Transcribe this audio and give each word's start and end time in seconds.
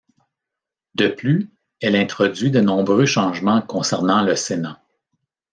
De 0.95 1.09
plus, 1.09 1.51
elle 1.79 1.95
introduit 1.95 2.49
de 2.49 2.59
nombreux 2.59 3.05
changements 3.05 3.61
concernant 3.61 4.23
le 4.23 4.35
Sénat. 4.35 4.81